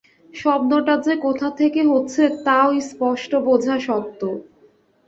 [0.33, 4.21] শব্দটা যে কোথা থেকে হচ্ছে তাও স্পষ্ট বোঝা শক্ত।